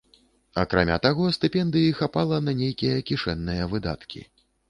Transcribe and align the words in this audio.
Акрамя 0.61 0.95
таго, 1.05 1.27
стыпендыі 1.35 1.91
хапала 2.01 2.39
на 2.47 2.55
нейкія 2.63 2.95
кішэнныя 3.09 3.71
выдаткі. 3.77 4.27